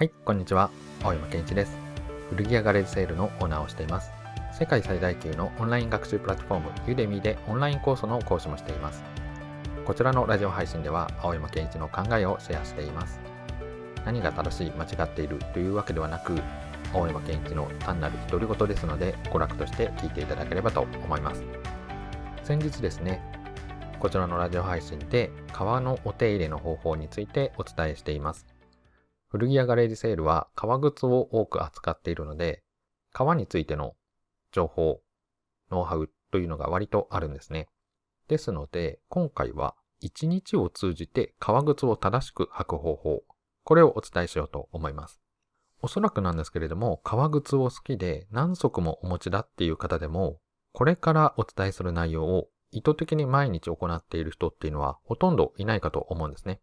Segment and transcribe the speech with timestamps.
[0.00, 0.70] はい、こんにちは。
[1.02, 1.76] 青山健一です。
[2.30, 4.10] 古着屋ガレージセールのオーナーをしています。
[4.50, 9.02] 世界最大級のオンライン学習プラットフォーム、ユーデミーでオンラインコースの講師もしています。
[9.84, 13.20] こちらのラジオ配信では、青山健一の考えをシェアしています。
[14.06, 16.40] 何が正しい、間違っているというわけではなく、
[16.94, 21.44] 青山健一の単なる独り言ですので、娯楽として聞いていただければと思います。
[22.44, 23.20] 先日ですね、
[23.98, 28.46] こちらのラジオ配信で革のお手入れの方法についてお伝えしています。
[29.30, 32.64] 古着屋ガレージセールは革靴を多く扱っているので、
[33.12, 33.94] 革についての
[34.50, 35.00] 情報、
[35.70, 37.68] ノウハウというのが割とあるんですね。
[38.26, 43.22] ですので、今回は一日を通じて革靴を正しく履く方法、
[43.62, 45.20] これをお伝えしようと思います。
[45.80, 50.40] おそらくなんですけれども、革靴を好きで何足もお持ちだっていう方でも、
[50.72, 56.60] これからお伝えする内容を意図的に毎日行っている人っていうのはほとんどいないかと思うんですね。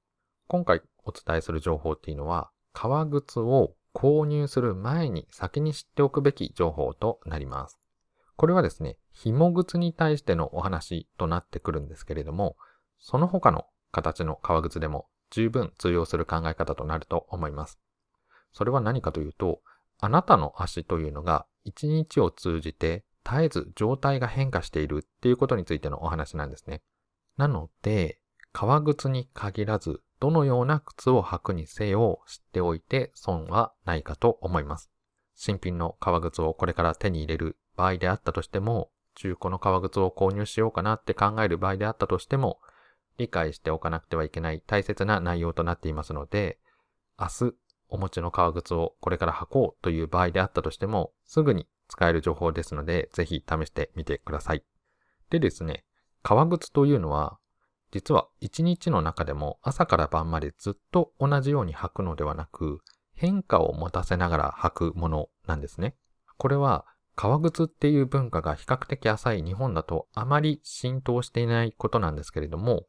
[0.48, 7.80] 今回お伝えする情報っていうのは、革靴を購入する前に先に知っておくべき情報となります。
[8.36, 12.56] これはですね、紐靴に対してのお話となってくるんですけれども、
[13.00, 17.80] その他の形の革靴でも十分通用する考え方となると思います。
[18.54, 19.62] それは何かというと、
[20.00, 26.84] あなたの足というのが一日を通じて絶えず状態が変化しているっていうことについてのお話なんですね。
[27.38, 28.20] なので、
[28.52, 34.90] 革靴に限らずどのような靴を履くにせよ知っておいて損はないかと思います。
[35.36, 42.60] 新品の革靴をこれから手に入れる場合であったとしても、中古の革靴を購入しようかなって考える場合であったとしても、
[43.18, 46.60] 理解しておかなくてはいけない大切な内容となっていますので、
[47.20, 47.54] 明日
[47.90, 54.64] お持ちの革靴をこれから履こうという場合であったとしても、すぐに使える情報ですので、ぜひ試してみてください。
[55.30, 55.86] でですね、
[56.24, 57.40] 革靴というのは
[57.92, 62.82] 実は一日の中でも朝から晩までずっと同じように履くのではなく、
[63.14, 65.96] 変化を持たせながら履くものなんですね。
[66.38, 66.86] これは
[67.16, 72.86] 革靴っていう文化が比較的浅い日本だとあまり浸透していないことなんですけれども、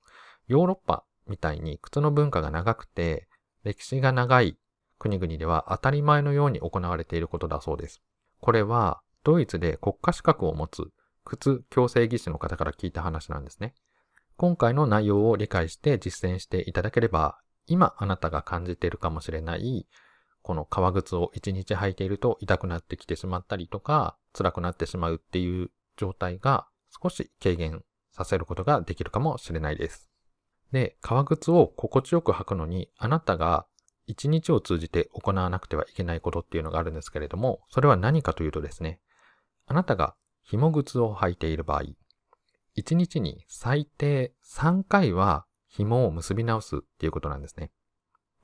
[0.49, 3.29] ヨーロッパみたいに靴の文化が長くて
[3.65, 4.59] 歴史が長い
[4.99, 8.03] 国々では当たり前のように行われていることだそうです。
[8.41, 10.91] これはドイツで国家資格を持つ
[11.25, 13.75] 靴矯正技師の方から聞いた話なんですね。
[14.39, 19.89] 今回の内容を理解して実践していただければ、今あなたが感じているかもしれない、
[20.43, 26.69] この革靴を一日履いていると痛くなってきてしまったりとか、辛くなってしまうっていう状態が
[27.03, 27.83] 少し軽減
[28.13, 30.09] させることができるかもしれないです。
[30.71, 33.67] で、革靴を心地よく履くのに、あなたが
[34.07, 39.01] 一日を通じて行わなくてはいけないことっていうのがあるんですけれども、それは何かというとですね、
[39.67, 41.83] あなたが紐靴を履いている場合、
[42.79, 47.73] 1日に最低3回は紐を結び直すっていうことなんですね。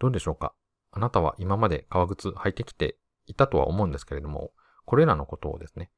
[0.01, 0.55] どうでしょうか？
[0.91, 4.51] あなたは今まで革靴履いてきていたとは思うんですけれども、
[4.87, 5.93] これらのことをですね、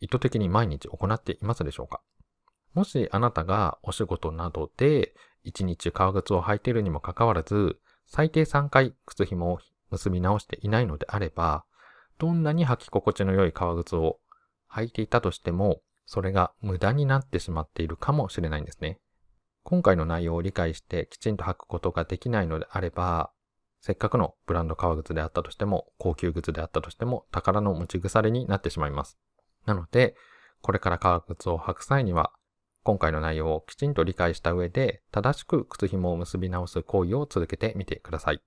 [0.00, 2.00] 意図的に毎日行っていますでしょうか？
[2.72, 5.12] もしあなたがお仕事などで
[5.44, 7.76] 1日革靴を履いているにもかかわらず、
[8.06, 9.58] 最低3回靴紐を
[9.90, 11.66] 結び直していないのであれば、
[12.18, 14.18] どんなに履き心地の良い革靴を
[14.72, 18.98] 履いていたとしても、それが無駄になってしまっているかもしれないんですね。
[19.62, 23.30] 今回の内容を理解してきちんと履くことができないのであれば、
[23.80, 29.20] せっかくのブランド革靴であったとしても、高級靴であったとしても、宝の持ち腐れになってしまいます。
[29.66, 30.16] なので、
[30.62, 32.32] これから革靴を履く際には、
[32.82, 38.42] 今回の内容をきちんと理解した上で、正しく靴紐を結び直す行為を続けてみてください。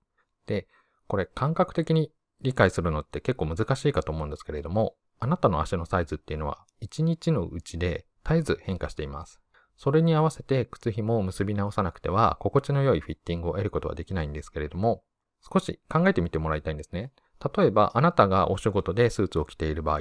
[0.48, 0.68] で、
[1.08, 9.40] これ感覚的に理解するのって結構難しいかと思うんですけれども、あなたの足のサイズっていうのは1日のうちで絶えず変化しています。
[9.78, 15.02] それに合わせて靴紐を結び直さなくては心地の良いフィッティングを得ることはできないんですけれども、
[15.50, 17.14] 少し考えてみてもらいたいんですね。
[17.56, 20.00] 例えばあなたがお仕事でスーツを着ている場合、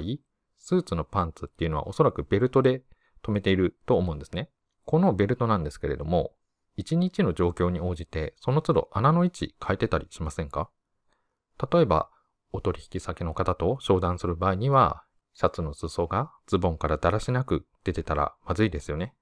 [0.57, 2.83] スーツのパンツっていうのはおそらくベルトで
[3.21, 4.49] 留めていると思うんですね。
[4.83, 6.33] このベルトなんですけれども、
[6.77, 10.69] 1日の状況に応じてその都度穴の位置変えてたりしませんか？
[11.71, 12.09] 例えば、
[12.51, 15.03] お取引先の方と商談する場合には、
[15.33, 19.13] シャツの裾がズボンからだらしなく出てたらまずいですよね。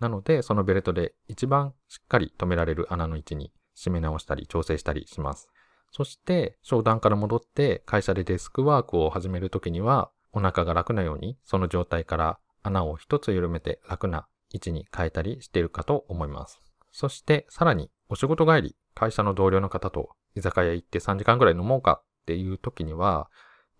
[0.00, 5.48] なので、そのベルトで一番しっかり止められる穴の位置に締め直したり調整したりします。
[5.90, 16.60] そして、商談から戻って会社でデスクワークを始めるときには、お腹が楽なように、その状態から穴を一つ緩めて楽な位置に変えたりしているかと思います。
[16.90, 23.30] そして、さらに、お仕事帰り、会社の同僚の方と居酒屋行って3時間ぐらい飲もうかっていう時には、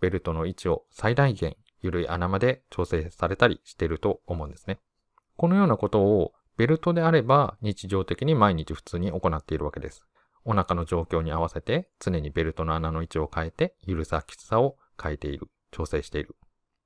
[0.00, 4.78] ベルトの位置を最大限緩い穴まで調整されたりしていると思うんですね。
[5.36, 10.06] このようなことをベルトであれば日常的に毎日普通に行っているわけです。
[10.44, 15.48] お腹の状況に合わせて常にベルトの穴の位置を変えて、緩さ、きつさを変えている。
[15.74, 16.36] 調整している。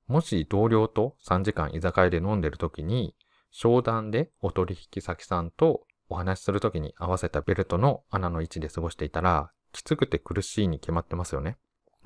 [0.07, 3.15] もし同僚と3時間居酒屋で飲んでる時に、
[3.51, 11.57] 商談でお取引先さんとお話しする時に合わせたベルトの穴の位置で過ごしていたら、きつくて苦しいに決まってますよね。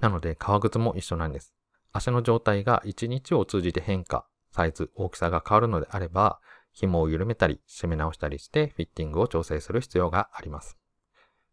[0.02, 1.54] なので、革靴も一緒なんです。
[1.94, 6.40] 足の状態が1日を通じて変化、サイズ、大きさが変わるのであれば、
[6.74, 10.78] 紐を緩めたり、締め直したりして、フィッティングを調整する必要があります。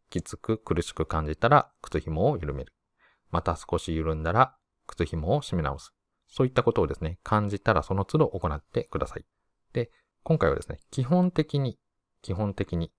[0.08, 2.72] きつく苦しく感じたら、靴紐を緩める。
[3.30, 4.56] また少し緩んだら、
[4.86, 5.92] 靴紐を締め直す。
[6.26, 9.26] そういったことをですね、感じたらその都度行ってください。
[9.72, 9.90] で、
[10.22, 11.78] 今回はですね、基本的に、
[12.22, 12.92] 基本的に、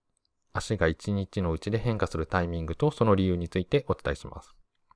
[0.53, 4.53] 足が1日のうちで変化するタイミングとその理由についてお伝えします。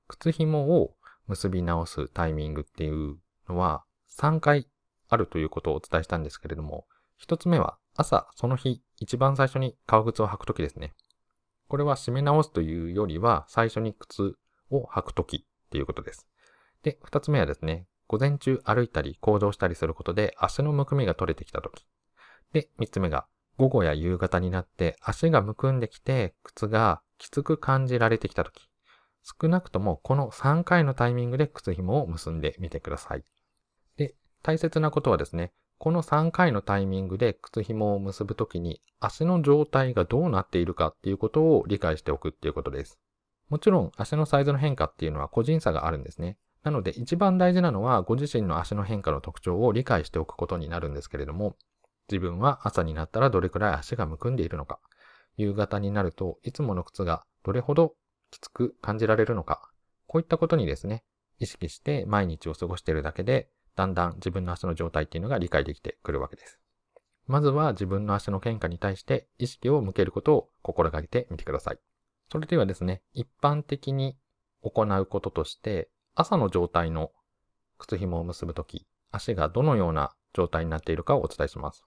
[0.08, 0.95] 靴紐を
[1.26, 3.16] 結び直すタイミングっていう
[3.48, 3.84] のは
[4.18, 4.68] 3回
[5.08, 6.86] あるということをお伝えしたんですけれども、
[7.20, 10.94] 1つ目は朝その日一番最初に革靴を履くときですね。
[11.68, 14.36] これは締め直すというよりは最初に靴
[14.70, 15.40] を履くときっ
[15.70, 16.26] ていうことです。
[16.82, 21.86] で、2つ目はですね、午前中歩いたり行動したりすることで足のむくみが取れてきたとき。
[22.52, 23.26] で、3つ目が
[23.58, 28.68] 午後や夕方になって足がむくんできて靴がきつく感じられてきたとき。
[29.26, 33.24] 少なくともこの3回のタイミングで靴紐を結んでみてください。
[33.96, 43.00] で、大切なことはですね、この3回のタイミングで靴紐を結ぶときに足の状態がどうなっているかっていうことを理解しておくっていうことです。
[43.48, 46.38] もちろん足のサイズの変化っていうのは個人差があるんですね。
[46.62, 51.56] なので一番大事なのはご自身の足の変化の特徴を理解しておくことになるんですけれども、
[52.10, 54.78] 自分は朝になったらどれくらい足がむくんでいるのか、
[55.36, 57.94] 夕方になるといつもの靴がどれほど
[58.36, 59.70] きつく感じられるのか、
[60.06, 61.04] こういったことにですね、
[61.38, 66.60] 意識して毎日を過ごしているだけで、だんだん自分の足の状態っていうのが理解できてくるわけです。
[67.26, 71.78] まずは自分の足の変化に対して意識を向けることを心がけてみてください。
[72.30, 74.16] それではですね、一般的に
[74.62, 77.12] 行うこととして、朝の状態の
[77.78, 81.84] 靴紐を結ぶとき、足がどのような状態になっているかをお伝えします。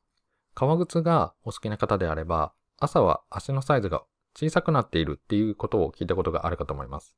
[0.56, 4.04] 革靴がお好きな方であれば、朝は足のサイズが
[4.40, 7.14] 小さくなっているっていうことを聞いたことがあるかと思います。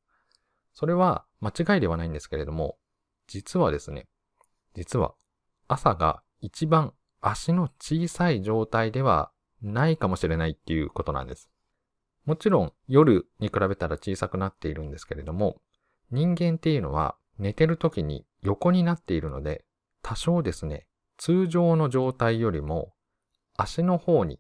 [0.74, 2.80] それは間違いではないんですけれども、
[3.28, 4.08] 実はですね、
[4.74, 5.14] 実は
[5.68, 9.32] 朝が一番足の小さい状態では
[9.62, 11.52] ないかもしれないっていうことなんです。
[12.26, 15.62] もちろん夜に比べたら小さくなっているんですけれども、
[16.10, 19.64] 人間っていうのは寝てる時に横になっているので、
[20.02, 22.96] 多少ですね、通常の状態よりも
[23.56, 24.40] 足の方に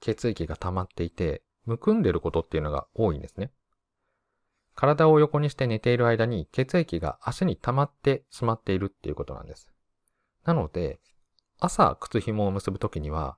[0.00, 3.52] 血液が溜まっていて、むくんでることっていうのが多いんですね。
[4.74, 9.70] 体を横にして寝ている間に血液が足に溜まってしまっているっていうことなんです。
[10.44, 11.00] なので、
[11.58, 13.36] 朝靴紐を結ぶときには、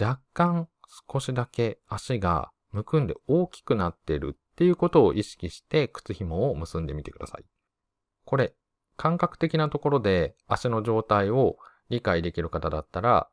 [0.00, 0.68] 若干
[1.10, 7.44] 少しだけ足がむくんで大きくなってるっていうことを意識して靴紐を結んでみてください。
[8.24, 8.54] これ、
[8.96, 11.58] 感覚的なところで足の状態を
[11.90, 13.28] 理解できる方だったら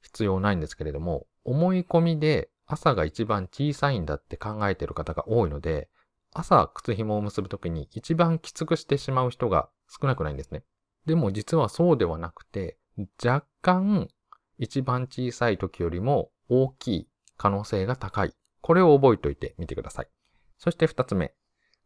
[0.00, 5.90] 必要ないんですけれども、思い込みで朝が一番小さいんだって考えてる方が多いので、
[6.32, 10.64] 朝靴紐を結ぶときに一番きつくしてしまう人が少なくないんですね。
[11.04, 12.78] でも実はそうではなくて、
[13.22, 14.08] 若干
[14.56, 18.32] 一番小さい時よりも大きい可能性が高い。
[18.62, 20.08] これを覚えておいてみてください。
[20.56, 21.34] そして二つ目、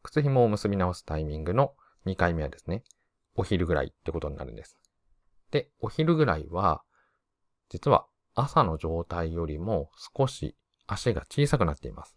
[0.05, 1.75] 靴紐を結び直すタイミングの
[2.07, 2.85] 2回目はですね、
[3.35, 4.77] お昼ぐらいってことになるんです。
[5.51, 6.85] で、お昼ぐらいは、
[7.71, 10.55] 実は朝の状態よりも少し
[10.87, 12.17] 足が小さくなっています。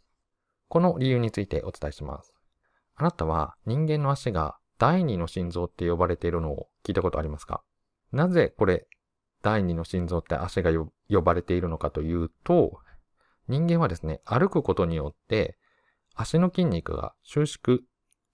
[0.67, 2.33] この理由についてお伝えします。
[2.95, 7.61] あなたは人間の足が第二の心臓って呼ばれているのを聞いたことありますか？
[8.11, 8.88] なぜこれ
[9.41, 10.71] 第二の心臓って足が
[11.09, 12.79] 呼ばれているのかというと、
[13.47, 15.57] 人間はですね、歩くことによって
[16.13, 17.79] 足の筋肉が収縮、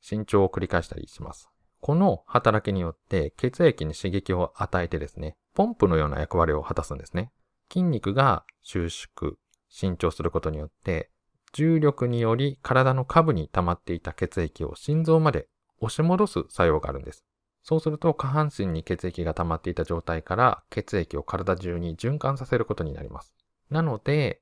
[0.01, 1.50] 伸長を繰り返したりします。
[1.80, 7.32] この働きによって血液に刺激を与えてですね、ポンプのような役割を果たすんですね。
[7.72, 9.38] 筋肉が収縮、
[9.70, 11.10] 伸長することによって、
[11.54, 15.48] 重力により体の下部に溜まっていた血液を心臓まで
[15.80, 17.26] 押し戻す作用があるんです。
[17.64, 23.34] そうすると下半身に血液が溜まっていた状態から血液を体中に循環させることになります。
[23.70, 24.42] なので、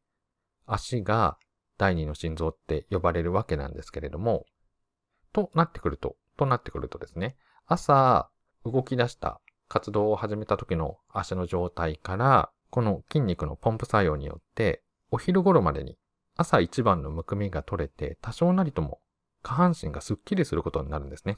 [0.65, 1.38] 足が
[1.77, 4.46] 第二の心臓って呼ばれるわけなんですけれども、
[5.32, 8.30] となってくると、となってくるとですね、朝
[8.65, 9.39] 動き出した
[9.70, 14.82] 活動を始めた時の足の状態から、この筋肉のポンプ作用によって
[15.13, 15.96] お昼頃までに
[16.38, 19.00] 朝一番のむくみが取れて多少なりとも
[19.43, 21.38] 下半身がスッキリすることになるんですね。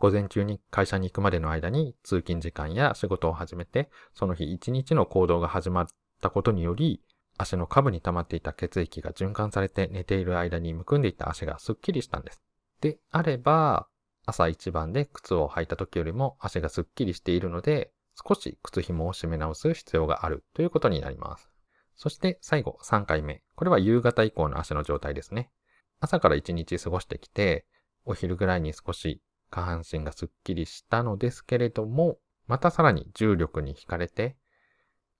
[0.00, 5.86] 午前中に会社に行くまでの間に通勤時間や仕事を始めて、その日一日の行動が始まっ
[6.20, 7.00] たことにより、
[7.38, 12.42] 足の下部に溜まっていた血液が循環されて寝ている間にむくんでいた足がすっきりしたんです。
[12.80, 13.86] であれば、
[14.24, 17.92] 朝一番で靴を履いた時よりも足がすっきりしているので、
[18.26, 21.55] 少し靴紐を締め直す必要があるということになります。
[21.96, 23.42] そして最後3回目。
[23.54, 25.50] これは夕方以降の足の状態ですね。
[25.98, 27.66] 朝から1日過ごしてきて、
[28.04, 34.36] お昼ぐらいに少し下半身がすっきりしたのですけれども、またさらに重力に惹かれて、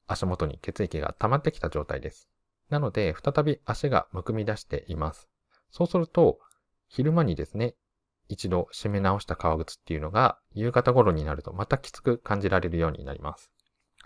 [0.06, 2.28] 足元に血液が溜まってきた状態です。
[2.68, 5.28] なので、再び足がむくみ出しています。
[5.71, 6.38] そうすると、
[6.88, 7.75] 昼間にですね、
[8.28, 13.50] 一度締め直した革靴っていうのが、夕方頃になるとまたきつく感じられるようになります。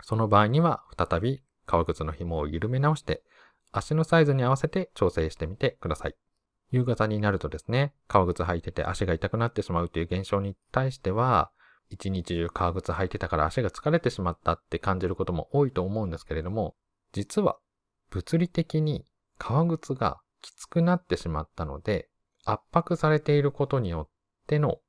[0.01, 3.23] その場合には、再び革靴の紐を緩め直して、
[3.71, 6.15] 足のサイズに合わせて調整してみてください。
[6.69, 11.49] 夕方になるとですね、革靴履いてて足が痛くなってしまうという現象に対しては、
[11.89, 16.75] 一日中革靴履いてたから足が疲れてしまったって感じることも多いと思うんですけれども、
[17.13, 17.57] 実は
[18.09, 19.05] 物理的に
[19.37, 22.09] 革靴がきつくなってしまったので、
[22.43, 24.09] 圧迫されていることによっ
[24.47, 24.79] ての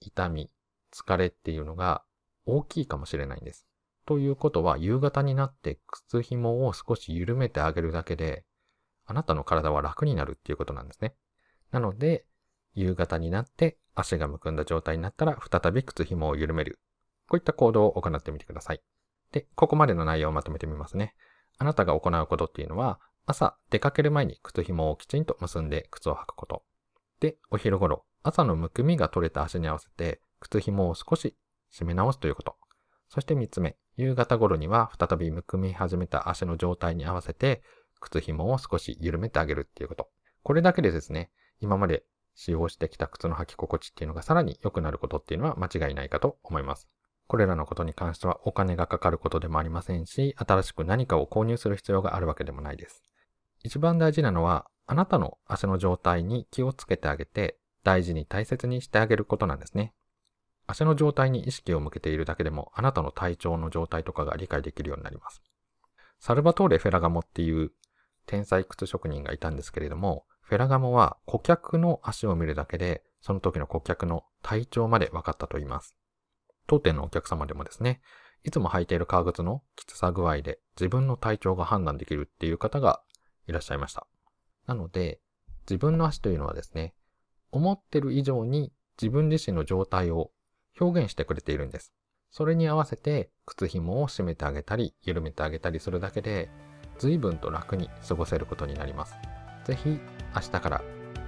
[0.00, 0.50] 痛み、
[0.92, 2.02] 疲れっていうのが
[2.44, 3.69] 大きいかもしれないんです。
[4.10, 8.44] ということは、夕方になって靴紐を少し緩めてあげるだけで、
[9.06, 11.14] あなたの体は楽になるっていうことなんですね。
[11.70, 12.26] なので、
[12.74, 16.80] 夕方になって足がむくんだ状態になったら再び靴紐を緩める。
[17.28, 18.82] こういった行動を行ってみてください。
[19.30, 21.14] で、ここまでの内容をまとめてみますね。
[21.58, 26.64] あなたが行うことっていうのは、朝出かける前に靴紐をきちんと結んで靴を履くこと。
[27.20, 31.36] で、お昼頃、朝のむくみが取れた足に合わせて靴紐を少し
[31.72, 32.56] 締め直すということ。
[33.08, 37.62] そして三つ目、夕方頃には再びむくみ始めた足の状態に合わせて
[38.00, 40.08] 靴紐を少し緩めてあげるっていうこと。
[40.42, 41.30] これだけでですね、
[41.60, 42.04] 今まで
[42.34, 46.88] 使用してきた靴の履き心地っていうのがさらに良くなることっていうのは間違いないかと思います。
[47.26, 53.02] これらのことに関してはお金がかかることでもありませんし、新しく何かを購入する必要があるわけでもないです。
[53.62, 59.94] 一番大事なのは、あなたの足の状態に気をつけてあげて、大事に大切にしてあげることなんですね。
[60.70, 65.42] 足の状態に意識を向けているだけでも、あなたの体調の状態とかが理解できるようになります。
[66.20, 67.72] サルバトーレ・フェラガモっていう
[68.26, 75.96] 天才靴職人がいたんですけれども、フェラガモは顧客の足を見るだけで、その時の顧客の体調まで分かったと言います。
[76.66, 78.00] 当店のお客様でもですね、
[78.44, 83.02] いつも履いている革靴のきつさ具合で自分の体調が判断できるっていう方が
[83.46, 84.06] いらっしゃいました。
[84.66, 85.20] なので、
[85.68, 86.94] 自分の足というのはですね、
[87.50, 90.30] 思ってる以上に自分自身の状態を
[90.78, 91.92] 表現してくれているんです。
[92.30, 96.50] それに合わせて靴紐を締めてあげたり、緩めてあげたりするだけで、
[96.98, 99.14] 随分と楽に過ごせることになります。
[99.64, 99.98] ぜひ
[100.34, 100.82] 明日から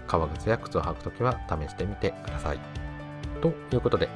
[0.07, 2.61] 革靴や靴を履くときは試してみてください。
[3.41, 4.09] ということで、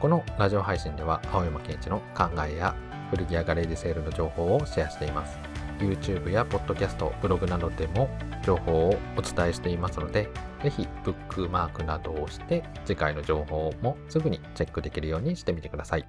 [0.00, 2.74] このラジオ配信では青山健一の考えや
[3.10, 5.38] 古着やガレージセールの情報をシェアしています。
[5.78, 8.08] YouTube や Podcast、ブログなどでも
[8.44, 10.28] 情報をお伝えしていますので、
[10.64, 16.06] ぜひブックマークなどをして次回の情報もすぐにチェックできるようにしてみてください。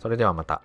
[0.00, 0.62] それではまた。